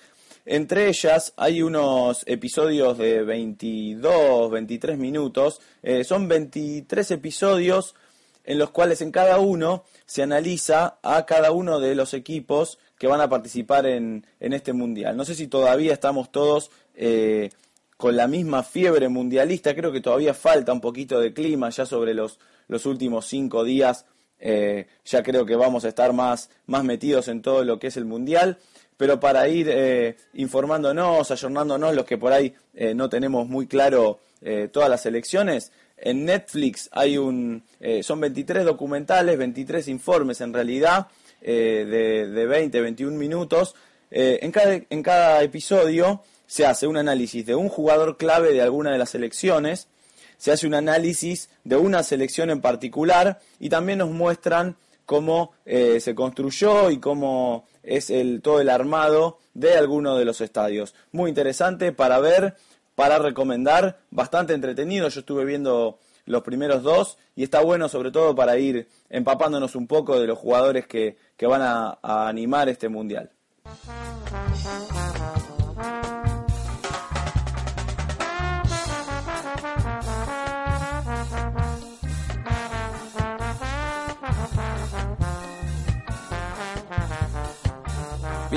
Entre 0.48 0.88
ellas 0.88 1.34
hay 1.36 1.60
unos 1.60 2.22
episodios 2.26 2.96
de 2.98 3.24
22, 3.24 4.48
23 4.48 4.96
minutos. 4.96 5.60
Eh, 5.82 6.04
son 6.04 6.28
23 6.28 7.10
episodios 7.10 7.96
en 8.44 8.60
los 8.60 8.70
cuales 8.70 9.00
en 9.02 9.10
cada 9.10 9.40
uno 9.40 9.82
se 10.06 10.22
analiza 10.22 10.98
a 11.02 11.26
cada 11.26 11.50
uno 11.50 11.80
de 11.80 11.96
los 11.96 12.14
equipos 12.14 12.78
que 12.96 13.08
van 13.08 13.20
a 13.20 13.28
participar 13.28 13.86
en, 13.86 14.24
este 14.38 14.72
mundial. 14.72 15.16
No 15.16 15.24
sé 15.24 15.34
si 15.34 15.48
todavía 15.48 15.92
estamos 15.92 16.30
todos 16.30 16.70
eh, 16.94 17.50
con 17.96 18.16
la 18.16 18.28
misma 18.28 18.62
fiebre 18.62 19.08
mundialista, 19.08 19.74
creo 19.74 19.90
que 19.90 20.00
todavía 20.00 20.32
falta 20.32 20.72
un 20.72 20.80
poquito 20.80 21.18
de 21.18 21.32
clima 21.32 21.70
ya 21.70 21.86
sobre 21.86 22.14
los, 22.14 22.38
los 22.68 22.86
últimos 22.86 23.26
cinco 23.26 23.64
días. 23.64 24.06
Eh, 24.38 24.86
ya 25.04 25.24
creo 25.24 25.44
que 25.44 25.56
vamos 25.56 25.84
a 25.84 25.88
estar 25.88 26.12
más, 26.12 26.50
más 26.66 26.84
metidos 26.84 27.26
en 27.26 27.42
todo 27.42 27.64
lo 27.64 27.80
que 27.80 27.88
es 27.88 27.96
el 27.96 28.04
mundial 28.04 28.58
pero 28.96 29.20
para 29.20 29.48
ir 29.48 29.68
eh, 29.70 30.16
informándonos, 30.34 31.30
ayornándonos, 31.30 31.94
los 31.94 32.04
que 32.04 32.18
por 32.18 32.32
ahí 32.32 32.54
eh, 32.74 32.94
no 32.94 33.08
tenemos 33.08 33.48
muy 33.48 33.66
claro 33.66 34.20
eh, 34.40 34.68
todas 34.72 34.88
las 34.88 35.04
elecciones, 35.06 35.72
en 35.98 36.26
Netflix 36.26 36.90
hay 36.92 37.16
un, 37.16 37.62
son 38.02 38.20
23 38.20 38.66
documentales, 38.66 39.38
23 39.38 39.88
informes 39.88 40.42
en 40.42 40.52
realidad, 40.52 41.06
de, 41.40 41.86
de, 42.28 42.46
20, 42.46 42.80
21 42.82 43.16
minutos. 43.16 43.74
en, 44.10 44.52
cada, 44.52 44.78
en 44.90 45.02
cada 45.02 45.42
episodio 45.42 46.22
se 46.46 46.66
hace 46.66 46.86
un 46.86 46.98
análisis 46.98 47.46
de 47.46 47.54
un 47.54 47.70
jugador 47.70 48.18
clave 48.18 48.52
de 48.52 48.60
alguna 48.60 48.92
de 48.92 48.98
las 48.98 49.14
elecciones, 49.14 49.88
se 50.36 50.52
hace 50.52 50.66
un 50.66 50.74
análisis 50.74 51.48
de 51.64 51.76
una 51.76 52.02
selección 52.02 52.50
en 52.50 52.60
particular 52.60 53.40
y 53.58 53.70
también 53.70 54.00
nos 54.00 54.10
muestran 54.10 54.76
cómo 55.06 55.52
se 55.64 56.14
construyó 56.14 56.90
y 56.90 56.98
cómo 56.98 57.64
es 57.86 58.10
el, 58.10 58.42
todo 58.42 58.60
el 58.60 58.68
armado 58.68 59.38
de 59.54 59.74
alguno 59.74 60.16
de 60.16 60.24
los 60.24 60.40
estadios. 60.40 60.94
Muy 61.12 61.28
interesante 61.30 61.92
para 61.92 62.18
ver, 62.18 62.56
para 62.94 63.18
recomendar, 63.18 63.98
bastante 64.10 64.52
entretenido. 64.52 65.08
Yo 65.08 65.20
estuve 65.20 65.44
viendo 65.44 65.98
los 66.26 66.42
primeros 66.42 66.82
dos 66.82 67.18
y 67.34 67.44
está 67.44 67.62
bueno 67.62 67.88
sobre 67.88 68.10
todo 68.10 68.34
para 68.34 68.58
ir 68.58 68.88
empapándonos 69.08 69.76
un 69.76 69.86
poco 69.86 70.20
de 70.20 70.26
los 70.26 70.38
jugadores 70.38 70.86
que, 70.86 71.16
van 71.40 71.62
a 71.62 71.98
animar 72.28 72.68
este 72.68 72.88
mundial. 72.88 73.30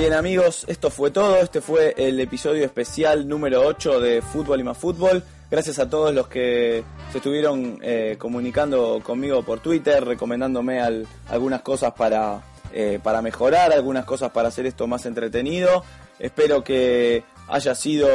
Bien 0.00 0.14
amigos, 0.14 0.64
esto 0.66 0.88
fue 0.88 1.10
todo, 1.10 1.36
este 1.36 1.60
fue 1.60 1.94
el 1.98 2.18
episodio 2.20 2.64
especial 2.64 3.28
número 3.28 3.66
8 3.66 4.00
de 4.00 4.22
Fútbol 4.22 4.60
y 4.60 4.64
más 4.64 4.78
Fútbol. 4.78 5.22
Gracias 5.50 5.78
a 5.78 5.90
todos 5.90 6.14
los 6.14 6.26
que 6.26 6.82
se 7.12 7.18
estuvieron 7.18 7.78
eh, 7.82 8.16
comunicando 8.18 9.02
conmigo 9.02 9.42
por 9.42 9.60
Twitter, 9.60 10.02
recomendándome 10.02 10.80
algunas 11.28 11.60
cosas 11.60 11.92
para, 11.92 12.40
eh, 12.72 12.98
para 13.02 13.20
mejorar, 13.20 13.74
algunas 13.74 14.06
cosas 14.06 14.30
para 14.30 14.48
hacer 14.48 14.64
esto 14.64 14.86
más 14.86 15.04
entretenido. 15.04 15.84
Espero 16.18 16.64
que 16.64 17.22
haya 17.48 17.74
sido 17.74 18.08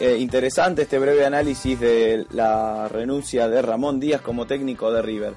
eh, 0.00 0.16
interesante 0.18 0.82
este 0.82 0.98
breve 0.98 1.24
análisis 1.24 1.78
de 1.78 2.26
la 2.32 2.88
renuncia 2.88 3.48
de 3.48 3.62
Ramón 3.62 4.00
Díaz 4.00 4.22
como 4.22 4.48
técnico 4.48 4.90
de 4.90 5.02
River. 5.02 5.34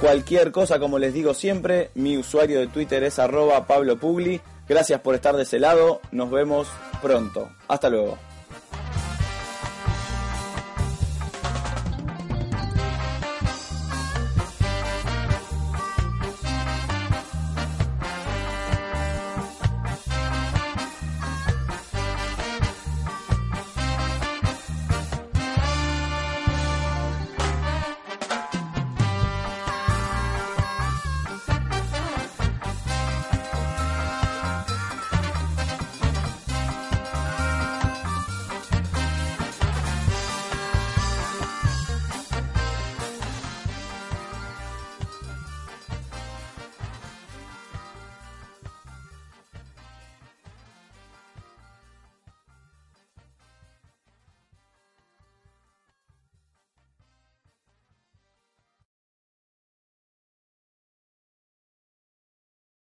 Cualquier 0.00 0.52
cosa, 0.52 0.78
como 0.78 0.98
les 0.98 1.12
digo 1.12 1.34
siempre, 1.34 1.90
mi 1.96 2.16
usuario 2.16 2.60
de 2.60 2.66
Twitter 2.68 3.04
es 3.04 3.18
arroba 3.18 3.66
Pablo 3.66 3.98
Pugli. 3.98 4.40
Gracias 4.68 5.00
por 5.00 5.14
estar 5.14 5.36
de 5.36 5.42
ese 5.42 5.58
lado. 5.58 6.00
Nos 6.10 6.30
vemos 6.30 6.68
pronto. 7.02 7.50
Hasta 7.68 7.90
luego. 7.90 8.18